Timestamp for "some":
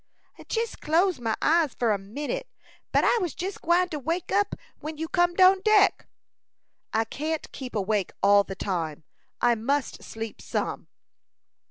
10.41-10.87